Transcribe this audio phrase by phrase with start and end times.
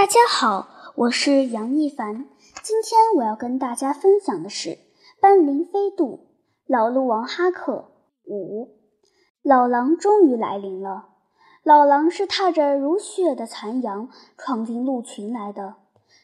[0.00, 2.26] 大家好，我是杨一凡。
[2.62, 4.70] 今天我要跟大家分享的是
[5.20, 6.04] 《斑羚飞渡》
[6.68, 7.90] 老鹿王哈克
[8.24, 8.76] 五。
[9.42, 11.08] 老狼终于来临了。
[11.64, 15.74] 老狼是踏着如血的残阳闯进鹿群来的。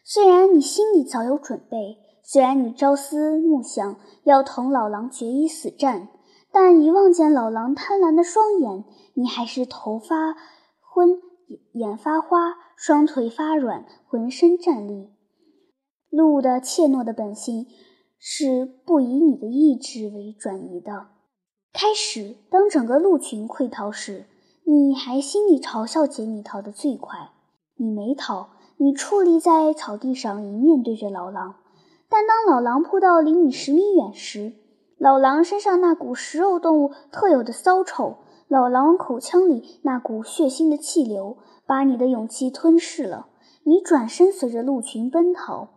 [0.05, 6.07] 虽然你心里早有准备，虽然你朝思暮想要同老狼决一死战，
[6.49, 8.85] 但一望见老狼贪婪的双眼，
[9.15, 10.37] 你还是头发
[10.79, 11.21] 昏。
[11.73, 15.09] 眼发花，双腿发软，浑身战栗。
[16.09, 17.67] 鹿的怯懦的本性
[18.19, 21.07] 是不以你的意志为转移的。
[21.73, 24.25] 开始，当整个鹿群溃逃时，
[24.65, 27.31] 你还心里嘲笑杰米逃得最快。
[27.77, 31.55] 你没逃，你矗立在草地上，迎面对着老狼。
[32.09, 34.53] 但当老狼扑到离你十米远时，
[34.97, 38.17] 老狼身上那股食肉动物特有的骚臭。
[38.47, 43.27] 老狼口腔里那股血腥的气流，把你的勇气吞噬了。
[43.63, 45.69] 你转身随着鹿群奔逃，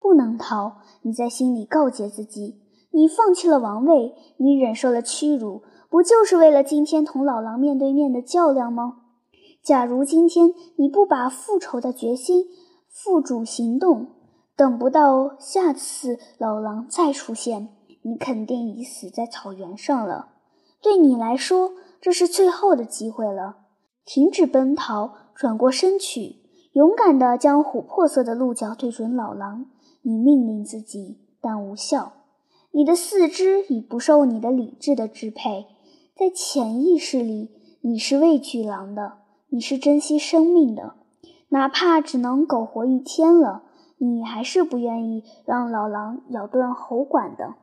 [0.00, 0.78] 不能逃。
[1.02, 2.60] 你在心里告诫自己：
[2.92, 9.02] 你放弃了王位，你忍受了屈辱，不就是为了今天同老狼面对面的较量吗？
[9.62, 12.46] 假如今天你不把复仇的决心
[12.88, 14.08] 付诸行动，
[14.56, 17.68] 等不到下次老狼再出现，
[18.02, 20.30] 你肯定已死在草原上了。
[20.80, 23.59] 对你来说，这是最后的机会了，
[24.04, 26.36] 停止奔逃，转过身去，
[26.72, 29.66] 勇敢地将琥珀色的鹿角对准老狼。
[30.02, 32.12] 你命令自己，但无效。
[32.72, 35.66] 你的四肢已不受你的理智的支配，
[36.16, 37.50] 在潜意识里，
[37.82, 40.94] 你是畏惧狼的，你是珍惜生命的，
[41.50, 43.64] 哪怕只能苟活一天了，
[43.98, 47.56] 你还是不愿意让老狼咬断喉管的。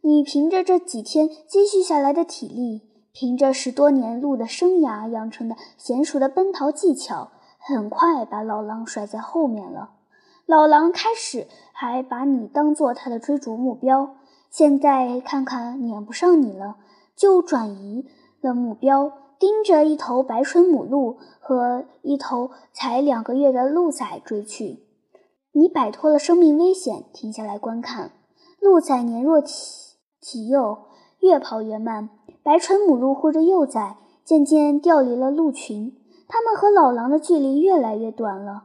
[0.00, 2.89] 你凭着这几天积蓄下来的体力。
[3.12, 9.90] 凭着十多年鹿的生涯养成的娴熟的奔逃技巧，很快把老狼甩在后面了。
[10.46, 14.16] 老狼开始还把你当做他的追逐目标，
[14.50, 16.76] 现在看看撵不上你了，
[17.14, 18.06] 就转移
[18.40, 24.86] 了目标，盯着一头白唇母鹿和一头才两个月的鹿崽追去。
[25.52, 28.12] 你摆脱了生命危险，停下来观看。
[28.60, 29.52] 鹿崽年若体
[30.20, 30.78] 体幼，
[31.20, 32.10] 越跑越慢。
[32.42, 35.96] 白唇母鹿护着幼崽，渐渐调离了鹿群。
[36.26, 38.64] 它们和老狼的距离越来越短了。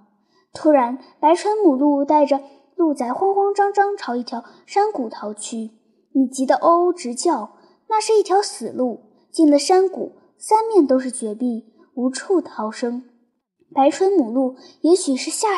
[0.54, 2.42] 突然，白唇母鹿带着
[2.76, 5.72] 鹿崽慌慌张张朝一条山谷逃去。
[6.14, 7.52] 你急得嗷嗷直叫。
[7.88, 13.04] 那是一条死路，进了山谷，三面都是绝壁，无处逃生。
[13.72, 15.50] 白唇母鹿也许是吓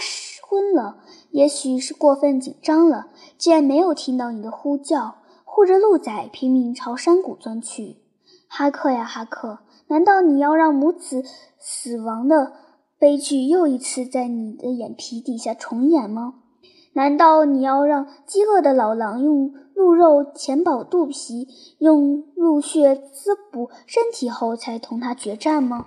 [0.41, 0.97] 昏了，
[1.31, 3.07] 也许是过分紧张了，
[3.37, 7.97] 竟然没有听到你的呼叫，护着鹿崽拼命朝山谷钻去。
[8.47, 9.59] 哈克呀，哈克！
[9.87, 11.23] 难道你要让母子
[11.59, 12.53] 死亡的
[12.97, 16.35] 悲剧又一次在你的眼皮底下重演吗？
[16.93, 21.47] 难道你要让饥饿的老狼用鹿肉填饱肚皮，
[21.77, 25.85] 用鹿血滋补身体后才同他决战吗？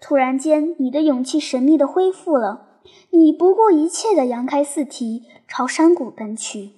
[0.00, 2.80] 突然间，你的勇气神秘地恢复了，
[3.10, 6.72] 你不顾一切地扬开四蹄，朝山谷奔去。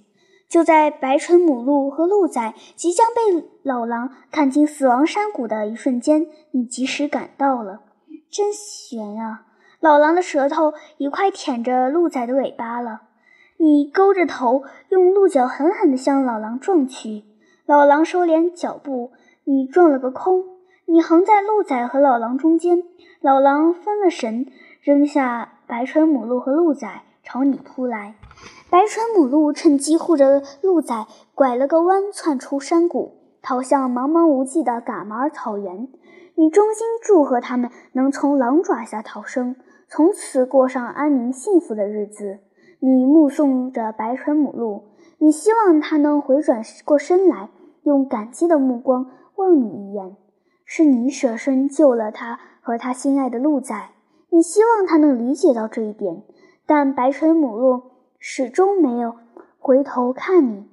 [0.48, 7.80] 就在白唇母鹿和鹿崽即将被老狼看清死亡山谷的一瞬间，你及时赶到了。
[8.30, 9.46] 真悬啊！
[9.80, 13.02] 老狼的舌头已快舔着鹿崽的尾巴了。
[13.56, 17.24] 你勾着头，用鹿角狠狠地向老狼撞去。
[17.66, 19.12] 老狼收敛脚步，
[19.44, 20.44] 你撞了个空。
[20.86, 22.82] 你横在鹿崽和老狼中间，
[23.20, 24.46] 老狼分了神，
[24.80, 27.02] 扔下白唇母鹿和鹿崽。
[27.22, 28.14] 朝你扑来，
[28.70, 35.88] 白唇母鹿趁机护着鹿崽，拐了个弯，窜出山谷，逃向茫茫无际的噶玛尔草原。
[36.36, 39.56] 你衷心祝贺他们能从狼爪下逃生，
[39.88, 42.38] 从此过上安宁幸福的日子。
[42.78, 44.84] 你目送着白唇母鹿，
[45.18, 47.50] 你希望它能回转过身来，
[47.82, 50.16] 用感激的目光望你一眼。
[50.64, 53.90] 是你舍身救了它和它心爱的鹿崽，
[54.30, 56.22] 你希望它能理解到这一点。
[56.64, 57.82] 但白唇母鹿
[58.18, 59.16] 始终没有
[59.58, 60.68] 回头看你。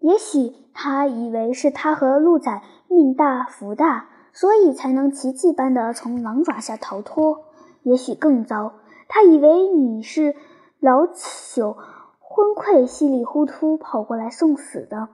[0.00, 7.44] 也许他以为是他和鹿仔命大福大，所以才能奇迹般的从狼爪下逃脱。
[7.82, 8.72] 也许更糟，
[9.08, 10.34] 他以为你是
[10.78, 11.76] 老朽
[12.18, 15.08] 昏聩、稀里糊涂跑过来送死的。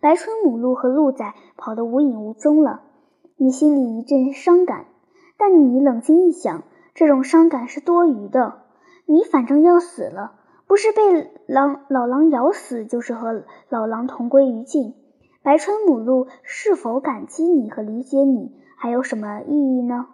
[0.00, 2.82] 白唇母鹿和鹿仔跑得无影无踪了，
[3.36, 4.86] 你心里一阵伤感。
[5.38, 6.64] 但你冷静一想，
[6.94, 8.62] 这种伤感是多余的。
[9.06, 10.32] 你反正要死了，
[10.72, 14.94] 不是被狼老狼咬死，就是和老狼同归于尽。
[15.42, 20.06] 白唇母鹿是否感激你和理解你，还有什么意义呢？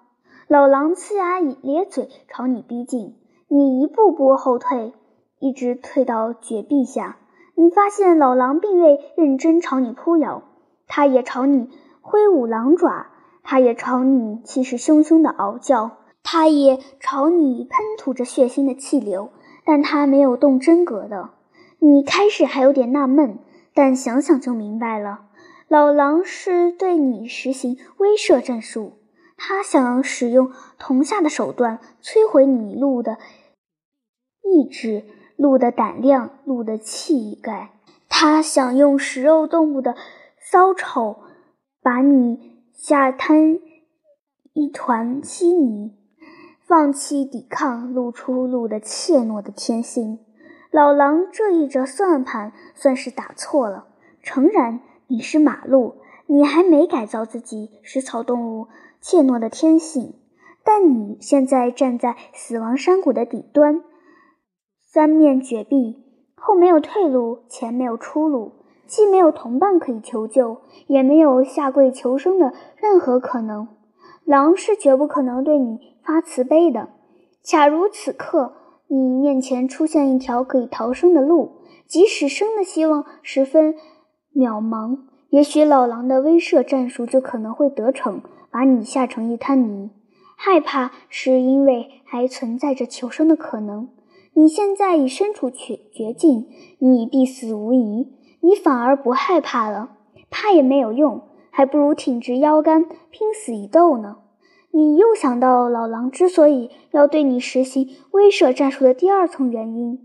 [0.49, 3.15] 老狼呲牙咧嘴朝你逼近，
[3.47, 4.93] 你一步步后退，
[5.39, 7.19] 一直退到绝壁下。
[7.55, 10.43] 你发现老狼并未认真朝你扑咬，
[10.89, 11.71] 它也朝你
[12.01, 13.07] 挥舞狼爪，
[13.45, 15.93] 它也朝你气势汹汹地嗷叫，
[16.25, 19.29] 它也朝你喷吐着血腥的气流，
[19.69, 21.29] 但他没有动真格的。
[21.79, 23.38] 你开始还有点纳闷，
[23.75, 25.26] 但想想就明白了，
[25.69, 28.94] 老狼是对你实行威慑战术。
[29.37, 33.19] 他想使用同下的手段摧毁你鹿的
[34.43, 35.05] 意志、
[35.37, 37.73] 鹿的胆量、鹿的气概。
[38.09, 39.97] 他想用食肉动物的
[40.41, 41.19] 骚丑
[41.82, 43.59] 把你吓瘫
[44.55, 45.93] 一团稀泥，
[46.69, 50.19] 放弃抵抗，露出鹿的怯懦的天性。
[50.70, 53.87] 老狼这一折算盘算是打错了。
[54.23, 55.94] 诚然，你是马鹿，
[56.26, 58.67] 你还没改造自己食草动物。
[59.00, 60.17] 怯懦的天性，
[60.62, 63.82] 但你现在站在死亡山谷的底端，
[64.85, 66.05] 三面绝壁，
[66.35, 68.53] 后没有退路，前没有出路，
[68.87, 73.69] 既没有同伴可以求救，也没有下跪求生的任何可能。
[74.26, 76.89] 狼是绝不可能对你发慈悲的。
[77.43, 78.55] 假如此刻
[78.87, 83.75] 你面前出现一条可以逃生的路，即使生的希望十分
[84.35, 88.23] 渺茫，也许老狼的威慑战术就可能会得逞。
[88.51, 89.91] 把你吓成一滩泥，
[90.35, 93.91] 害怕是因为还存在着求生的可能。
[94.33, 96.47] 你现在已身处绝绝境，
[96.79, 98.09] 你已必死无疑，
[98.41, 99.91] 你反而不害怕了。
[100.31, 101.21] 怕也没有用，
[101.51, 104.17] 还不如挺直腰杆拼死一斗呢。
[104.73, 109.99] 你又想到老狼之所以要对你实行威慑战术的第二层原因：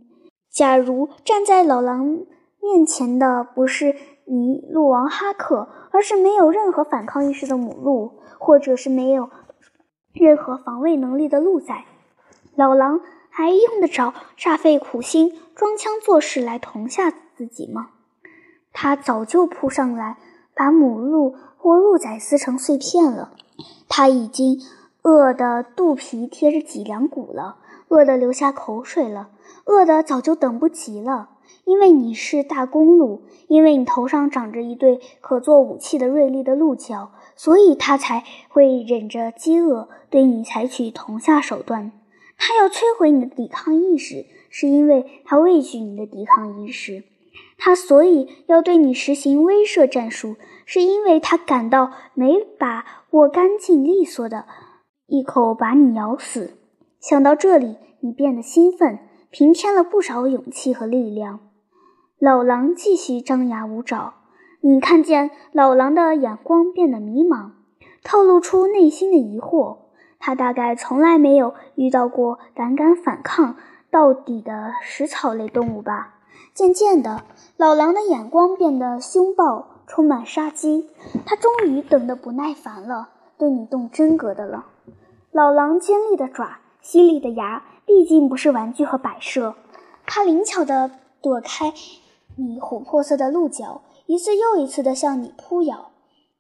[0.52, 2.26] 假如站在老狼
[2.62, 3.96] 面前的不是
[4.26, 8.20] 你鹿王哈克，而是没有任何反抗意识的母鹿。
[8.46, 9.30] 或者是没有
[10.12, 11.74] 任何防卫能力的鹿仔，
[12.58, 13.00] 老狼
[13.30, 17.92] 还用得着煞费苦心装腔作势来同下自己吗？
[18.74, 20.18] 他早就扑上来，
[20.54, 23.32] 把母鹿或鹿仔撕成碎片了。
[23.88, 24.60] 他已经
[25.04, 27.58] 饿得肚皮贴着脊梁骨了，
[27.90, 29.30] 饿得流下口水了，
[29.66, 31.30] 饿得早就等不及了。
[31.66, 37.12] 因为你是大公鹿，因为你头上长着一对可做武器的锐利的鹿角。
[37.36, 41.92] 所以他才会忍着饥饿对你采取同下手段。
[42.38, 47.04] 他要摧毁你的抵抗意识，是因为他畏惧你的抵抗意识。
[47.58, 54.46] 他所以要对你实行威慑战术，是因为他感到没把握干净利索的
[55.08, 56.58] 一口把你咬死。
[57.00, 59.00] 想到这里，你变得兴奋，
[59.30, 61.40] 平添了不少勇气和力量。
[62.20, 64.14] 老狼继续张牙舞爪。
[64.62, 67.52] 你看见老狼的眼光变得迷茫，
[68.02, 69.80] 透露出内心的疑惑。
[70.20, 73.58] 他大概从来没有遇到过胆敢反抗
[73.92, 76.22] 到底的食草类动物吧。
[76.54, 77.26] 渐渐的，
[77.58, 80.90] 老狼的眼光变得凶暴，充满杀机。
[81.24, 84.66] 他终于等得不耐烦了，对你动真格的了。
[85.32, 89.54] 老狼尖利的爪，犀利的牙，毕竟不是玩具和摆设。
[90.08, 90.90] 他灵巧地
[91.22, 91.72] 躲开
[92.38, 93.82] 你琥珀色的鹿角。
[94.08, 95.92] 一次又一次地向你扑咬，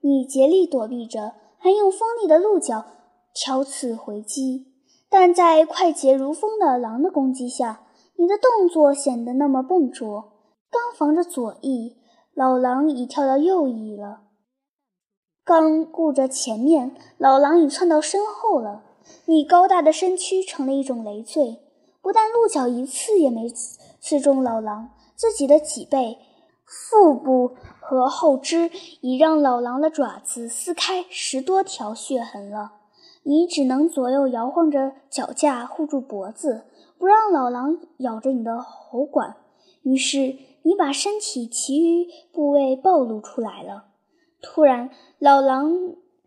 [0.01, 2.83] 你竭力躲避着，还用锋利的鹿角
[3.35, 4.65] 挑刺回击。
[5.09, 7.81] 但在快捷如风的狼的攻击下，
[8.17, 10.33] 你的动作显得那么笨拙。
[10.71, 11.95] 刚防着左翼，
[12.35, 14.21] 老狼已跳到右翼了；
[15.43, 18.83] 刚顾着前面，老狼已窜到身后了。
[19.25, 21.59] 你高大的身躯成了一种累赘，
[22.01, 26.17] 不但鹿角一次也没刺中老狼自己的脊背。
[26.65, 28.71] 腹部和后肢
[29.01, 32.71] 已让老狼的爪子撕开十多条血痕了，
[33.23, 36.63] 你只能左右摇晃着脚架护住脖子，
[36.97, 39.35] 不让老狼咬着你的喉管。
[39.83, 43.85] 于是你把身体其余部位暴露出来了。
[44.41, 44.89] 突然，
[45.19, 45.71] 老狼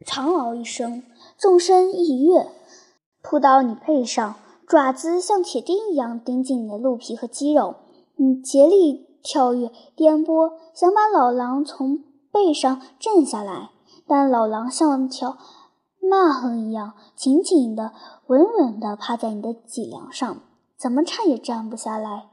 [0.05, 1.02] 长嗷一声，
[1.37, 2.49] 纵身一跃，
[3.23, 7.75] 扑到你背上，爪子像铁钉一样钉进你的鹿皮和肌肉。
[8.16, 9.05] 你竭力。
[9.28, 13.71] 跳跃、颠簸，想把老狼从背上震下来，
[14.07, 15.37] 但老狼像条
[16.00, 17.90] 蚂蟥一样，紧紧地、
[18.28, 20.43] 稳稳地趴在你的脊梁上，
[20.78, 22.28] 怎么颤也站不下来。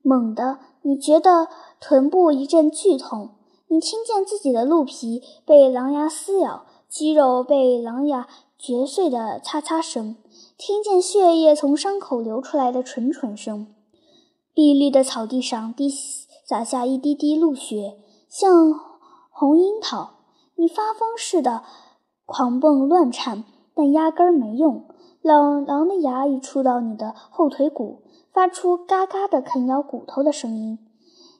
[0.00, 1.48] 猛地，你觉得
[1.80, 3.30] 臀部一阵剧痛，
[3.68, 8.26] 你听见自己的鹿皮被狼牙撕咬，肌肉被狼牙
[8.58, 10.16] 嚼碎的嚓嚓声，
[10.58, 13.68] 听见血液从伤口流出来的蠢蠢声。
[14.54, 15.88] 碧绿的草地上滴
[16.44, 17.96] 洒下一滴滴露雪，
[18.28, 18.74] 像
[19.30, 20.10] 红樱桃。
[20.56, 21.62] 你发疯似的
[22.26, 24.84] 狂蹦乱颤，但压根儿没用。
[25.22, 28.01] 老狼的牙已触到你的后腿骨，
[28.32, 30.78] 发出嘎嘎的啃咬骨头的声音。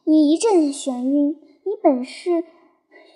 [0.04, 1.38] 你一阵眩晕。
[1.64, 2.44] 你本是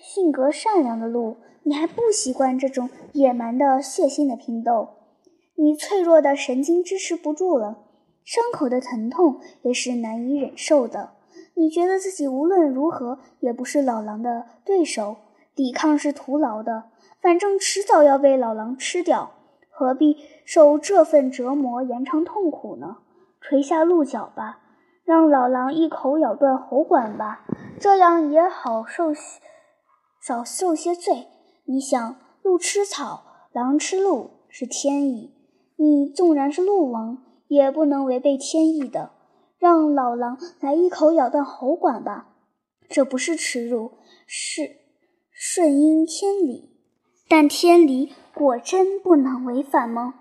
[0.00, 4.90] 性格善良的鹿，你还不习惯这种野蛮的、血腥的拼斗。
[5.56, 7.78] 你脆弱的神经支持不住了，
[8.24, 11.10] 伤口的疼痛也是难以忍受的。
[11.54, 15.16] 你觉得自己无论如何也不是老狼的对手，
[15.56, 16.84] 抵抗是徒劳的。
[17.20, 19.32] 反正迟早要被老狼吃掉，
[19.68, 22.98] 何必受这份折磨，延长痛苦呢？
[23.48, 24.58] 垂下鹿角吧，
[25.04, 27.44] 让老狼一口咬断喉管吧，
[27.78, 29.14] 这样也好受
[30.20, 31.28] 少受些罪。
[31.64, 33.22] 你想，鹿吃草，
[33.52, 35.32] 狼吃鹿，是天意。
[35.76, 39.12] 你纵然是鹿王，也不能违背天意的。
[39.60, 42.26] 让老狼来一口咬断喉管吧，
[42.88, 43.92] 这不是耻辱，
[44.26, 44.76] 是
[45.30, 46.72] 顺应天理。
[47.28, 50.14] 但天理果真不能违反吗？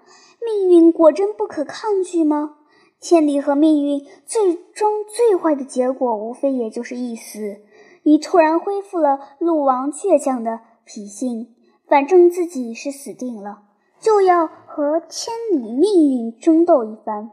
[0.46, 2.58] 命运果真不可抗拒吗？
[3.06, 7.62] 千里和命运最终最坏的结果，无非也就是一死。
[8.02, 11.54] 你突然恢复了鹿王倔强的脾性，
[11.88, 13.60] 反正自己是死定了，
[14.00, 17.30] 就要和天理命运争斗一番。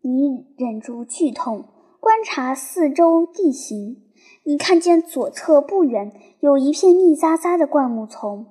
[0.00, 1.66] 你忍住剧痛，
[2.00, 4.02] 观察四周地形。
[4.44, 8.46] 你看见左侧不远有一片密匝匝的灌木丛。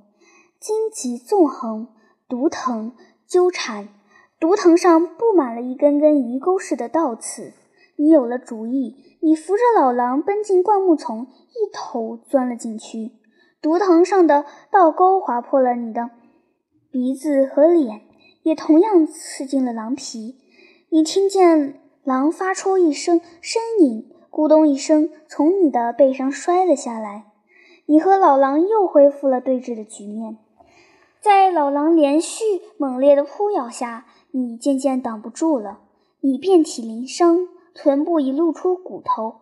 [0.59, 1.87] 荆棘纵横，
[2.29, 2.93] 毒藤
[3.25, 3.89] 纠缠，
[4.43, 7.53] 毒藤上布满了一根根鱼钩似的倒刺。
[7.95, 13.13] 你有了主意，你扶着老狼奔进灌木丛，一头钻了进去。
[13.61, 16.09] 毒藤上的倒钩划破了你的
[16.91, 18.01] 鼻子和脸，
[18.41, 20.35] 也同样刺进了狼皮。
[20.89, 27.27] 你听见狼发出一声呻吟，咕咚一声从你的背上摔了下来。
[27.85, 30.37] 你和老狼又恢复了对峙的局面。
[31.21, 32.43] 在老狼连续
[32.77, 35.79] 猛烈的扑咬下，你渐渐挡不住了。
[36.21, 39.41] 你遍体鳞伤，臀部已露出骨头，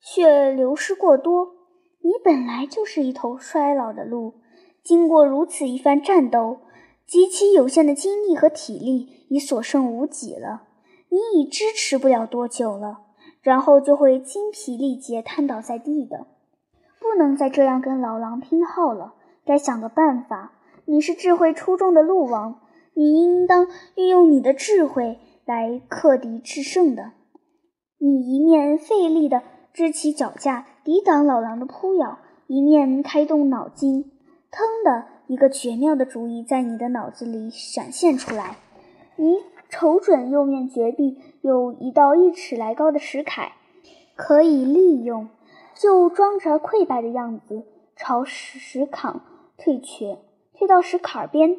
[0.00, 1.54] 血流失过多。
[2.02, 4.34] 你本来就是一头衰老的鹿，
[4.82, 6.58] 经过如此一番战斗，
[7.06, 10.64] 极其有限的精力和体力已所剩无几了。
[11.08, 13.00] 你已支持不了多久了，
[13.42, 16.26] 然后就会精疲力竭，瘫倒在地的。
[17.00, 20.52] 不能再这样跟老狼拼耗了，该想个办法。
[20.84, 22.60] 你是智慧出众的鹿王，
[23.00, 27.12] 你应当运用你的智慧来克敌制胜的。
[27.96, 29.42] 你一面费力地
[29.72, 34.12] 支起脚架抵挡老狼的扑咬，一面开动脑筋。
[34.50, 38.58] 腾的一个绝妙的主意在你的脑子里闪现出来。
[39.16, 39.38] 你
[39.70, 43.52] 瞅准右面绝壁有一道一尺来高的石坎，
[44.14, 45.30] 可以利用，
[45.74, 47.62] 就装着溃败的样子
[47.96, 49.22] 朝石石坎
[49.56, 50.18] 退却。
[50.52, 51.56] 退到石坎边，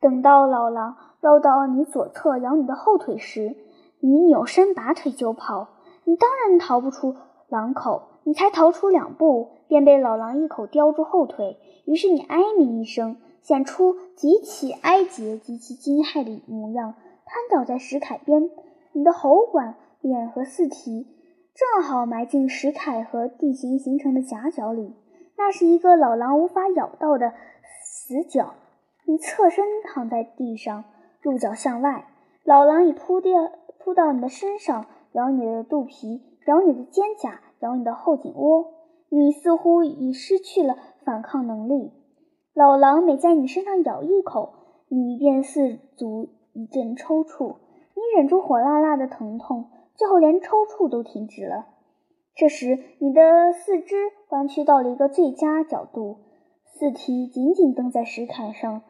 [0.00, 3.54] 等到老狼绕到你左侧咬你的后腿时，
[4.00, 5.68] 你扭身拔腿就跑。
[6.04, 7.14] 你当然逃不出
[7.48, 11.58] 狼口，你才逃出两步，便被老狼一口叼住后腿。
[11.84, 16.94] 于是你哀鸣一声，显出极其哀竭、极其惊骇的模样，
[17.26, 18.50] 瘫倒在石坎边。
[18.92, 21.06] 你的喉管、脸和四蹄
[21.54, 24.94] 正好埋进石坎和地形形成的夹角里，
[25.36, 27.34] 那是一个老狼无法咬到的。
[27.84, 28.54] 死角，
[29.04, 30.84] 你侧身躺在地上，
[31.22, 32.06] 鹿角向外，
[32.44, 38.66] 老狼已扑掉扑到你的身上，咬你的肚皮，咬你的肩胛，咬你的后颈窝。
[39.08, 41.92] 你似乎已失去了反抗能力。
[42.54, 44.52] 老狼每在你身上咬一口，
[44.88, 47.56] 你便四足一阵抽搐。
[47.94, 51.66] 你忍住火辣辣的疼痛，最后连抽搐都停止了。
[52.36, 53.96] 这时，你的四肢
[54.28, 56.18] 弯曲到了一个最佳角度。
[56.64, 58.82] 四蹄紧紧蹬在石坎上，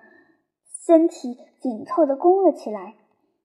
[0.90, 2.94] 身体紧凑地弓了起来。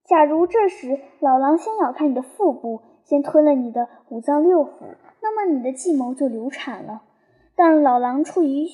[0.04, 7.02] 假如这时老狼先咬开你的腹部，先吞了你的五脏六腑，那么你的计谋就流产了。
[7.54, 8.66] 但老狼出于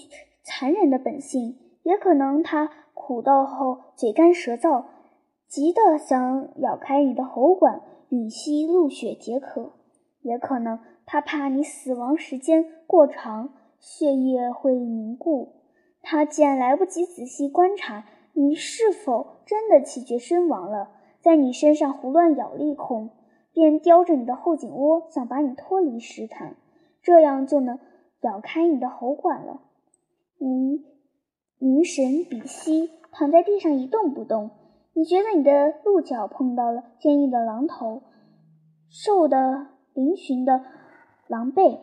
[0.43, 4.85] 残忍的本性，也可能他苦斗后嘴干舌燥，
[5.47, 9.73] 急得想咬开你的喉管，吮吸鹿血解渴；
[10.23, 15.57] 也可能他怕你死亡时间过长，血液会凝固。
[16.01, 23.09] 他见来不及仔细观察你是否真的气绝身亡了，在你身上胡乱咬了一口，
[23.53, 26.57] 便叼着你的后颈窝，想把你脱离石潭，
[27.03, 27.79] 这样就能
[28.23, 29.61] 咬开你的喉管了。
[30.39, 30.85] 你
[31.59, 34.51] 凝神屏息，躺在地上一动不动。
[34.95, 38.03] 你觉得你的鹿角碰到了坚硬的狼头，
[38.91, 40.65] 瘦的嶙峋的
[41.29, 41.81] 狼背。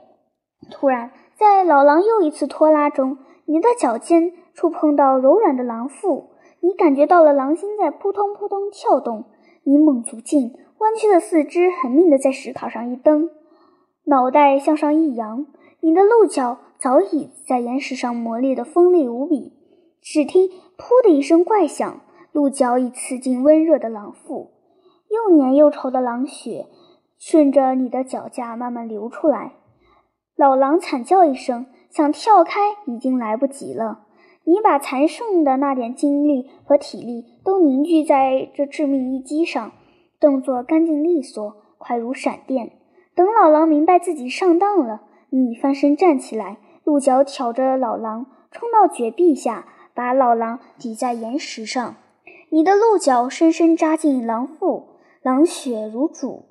[0.70, 3.18] 突然，在老狼又一次拖拉中。
[3.46, 6.29] 你的脚尖触碰到柔软的狼腹，
[6.62, 9.26] 你感觉到了狼心在扑通扑通跳动。
[9.64, 13.30] 你猛足劲，弯曲的四肢狠命地在石考上一蹬，
[14.06, 15.46] 脑袋向上一扬，
[15.82, 19.54] 你的鹿角早已在岩石上磨砺得锋利无比。
[20.02, 20.48] 只听
[20.78, 22.02] “噗”的一声怪响，
[22.32, 24.52] 鹿角已刺进温热的狼腹，
[25.10, 26.68] 又黏又稠的狼血
[27.18, 29.54] 顺着你的脚架慢慢流出来。
[30.36, 34.06] 老狼惨叫一声，想跳开已经来不及了。
[34.46, 39.72] 你把残剩的那点精力和体力都凝聚在这致命一击上，
[40.20, 42.72] 动作干净利索，快如闪电。
[43.16, 51.96] 等老狼明白自己上当了，你翻身站起来，鹿角挑着老狼冲到绝壁下，把老狼抵在岩石上。
[52.50, 54.88] 你的鹿角深深扎进狼腹，
[55.22, 56.46] 狼血如注。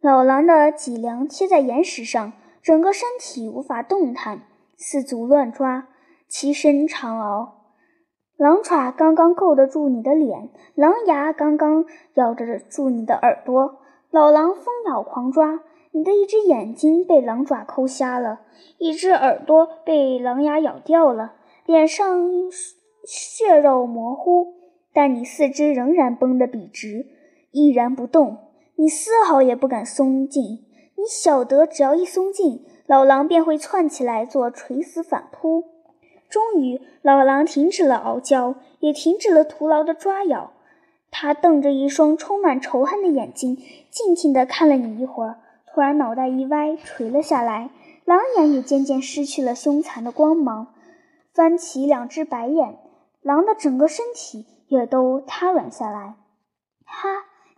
[0.00, 2.32] 老狼的脊梁贴在岩石上，
[2.62, 4.42] 整个身体无法动弹，
[4.76, 5.88] 四足乱抓。
[6.30, 7.54] 齐声长嗷，
[8.36, 11.84] 狼爪刚刚够得住你的脸，狼牙刚刚
[12.14, 13.80] 咬得住你的耳朵。
[14.12, 15.58] 老狼疯咬狂抓，
[15.90, 18.42] 你的一只眼睛被狼爪抠瞎了，
[18.78, 21.32] 一只耳朵被狼牙咬掉了，
[21.66, 22.30] 脸上
[23.04, 24.54] 血肉模糊，
[24.92, 27.06] 但你四肢仍然绷得笔直，
[27.50, 28.38] 毅然不动。
[28.76, 30.64] 你丝毫也不敢松劲，
[30.96, 35.64] 你晓得，只要一松劲，老狼便会窜起来做垂死反扑。
[36.30, 40.52] 终于，老狼停止了嗷叫，也停止了徒劳的抓咬。
[41.10, 43.58] 他瞪着一双充满仇恨的眼睛，
[43.90, 47.70] 静静地看了你一会儿，突然脑袋一歪，垂了下来，
[48.04, 50.68] 狼眼也渐渐失去了凶残的光芒，
[51.34, 52.78] 翻起两只白眼，
[53.20, 56.14] 狼的整个身体也都瘫软下来。
[56.84, 57.08] 哈！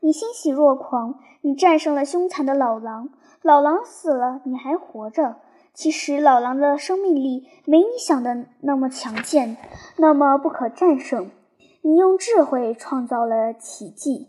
[0.01, 3.11] 你欣喜若狂，你战胜了凶残的老狼，
[3.43, 5.37] 老狼死了，你还活着。
[5.75, 9.57] 其实老狼的生命力没你想的那么强健，
[9.97, 11.31] 那么不可战胜。
[11.81, 14.29] 你用智慧创造了奇迹。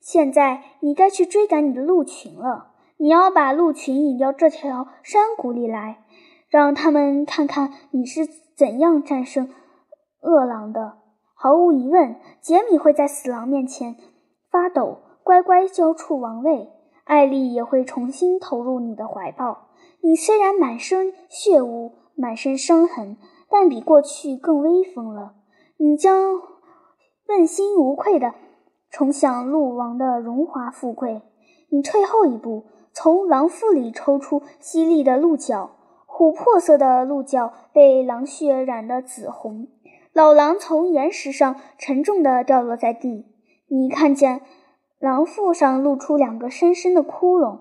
[0.00, 2.72] 现在你该去追赶你的鹿群了。
[2.96, 6.04] 你要把鹿群引到这条山谷里来，
[6.48, 9.50] 让他们看看你是怎样战胜
[10.20, 10.98] 恶狼的。
[11.34, 13.96] 毫无疑问，杰米会在死狼面前
[14.48, 16.70] 发抖，乖乖交出王位。
[17.02, 19.63] 艾丽也会重新投入你的怀抱。
[20.06, 23.16] 你虽然满身血污、满身伤痕，
[23.48, 25.32] 但比过去更威风了。
[25.78, 26.42] 你将
[27.26, 28.34] 问心无愧地
[28.90, 31.22] 重享鹿王的荣华富贵。
[31.70, 35.70] 你退后一步，从狼腹里抽出犀利的鹿角，
[36.06, 39.68] 琥珀色的鹿角被狼血染得紫红。
[40.12, 43.24] 老狼从岩石上沉重地掉落在地。
[43.68, 44.42] 你看见
[44.98, 47.60] 狼腹上露出两个深深的窟窿。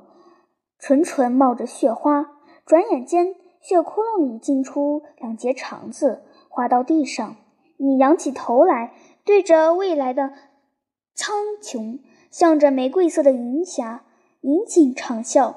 [0.80, 2.33] 纯纯冒着血花，
[2.66, 7.36] 转眼间，血窟窿里进出两截肠子，滑到地上。
[7.78, 8.94] 你仰起头来，
[9.26, 10.32] 对着未来的
[11.14, 12.00] 苍穹，
[12.32, 14.04] 向着玫瑰色的云霞，
[14.42, 15.56] 引颈长啸：“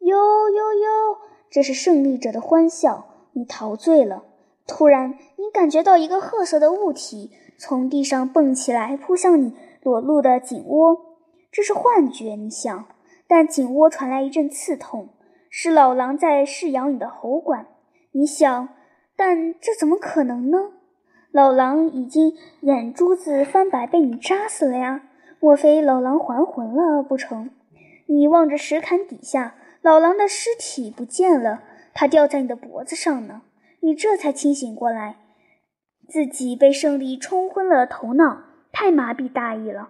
[0.00, 1.16] 呦呦呦！”
[1.50, 3.06] 这是胜利者的欢笑。
[3.32, 4.24] 你陶醉了。
[4.66, 11.16] 突然，你感觉到一个褐色的物体从地上蹦起来，扑向你裸露的颈窝。
[11.52, 12.86] 这是幻觉，你想。
[13.28, 15.08] 但颈窝传来一阵刺痛，
[15.58, 17.66] 是老狼在噬咬你的喉管。
[18.12, 18.68] 你想，
[19.16, 20.72] 但这怎么可能呢？
[21.32, 25.08] 老狼已经眼珠子翻白，被你扎死了呀！
[25.40, 27.48] 莫非老狼还魂了不成？
[28.04, 31.62] 你望着石坎底下，老狼的尸体不见了，
[31.94, 33.40] 它吊在你的脖子上呢。
[33.80, 35.16] 你这才清醒过来，
[36.06, 38.42] 自己被胜利冲昏了头脑，
[38.72, 39.88] 太麻痹大意了。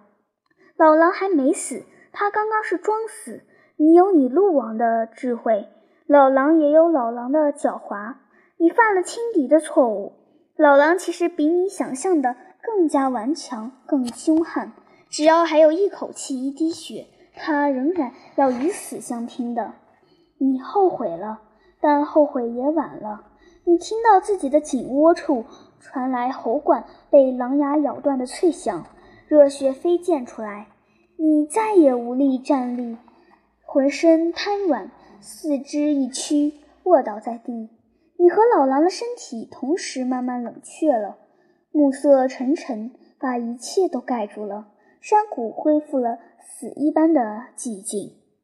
[0.77, 1.83] 老狼还没死。
[2.13, 3.43] 他刚刚是装死，
[3.79, 5.67] 你有你鹿王的智慧，
[6.07, 8.15] 老狼也有老狼的狡猾。
[8.57, 10.13] 你犯了轻敌的错误。
[10.55, 14.71] 老狼其实比你想象的更加顽强，更凶悍。
[15.09, 19.73] 只要还有一口气、一滴血，他仍然要与死相拼的。
[20.39, 21.41] 你后悔了，
[21.79, 23.25] 但后悔也晚了。
[23.63, 25.45] 你听到自己的颈窝处
[25.79, 28.83] 传来喉管被狼牙咬断的脆响，
[29.27, 30.65] 热血飞溅出来。
[31.17, 32.97] 你再也无力站立，
[33.69, 36.53] 浑身瘫软，四肢一曲，
[36.83, 37.69] 卧倒在地。
[38.15, 41.17] 你和老狼的身体同时慢慢冷却了，
[41.73, 44.69] 暮色沉沉，把一切都盖住了。
[45.01, 48.15] 山谷恢复了死一般的寂静。